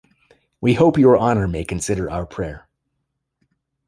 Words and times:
We 0.61 0.73
hope 0.73 0.97
your 0.97 1.15
honour 1.15 1.47
may 1.47 1.63
consider 1.63 2.09
our 2.09 2.25
prayer. 2.25 2.67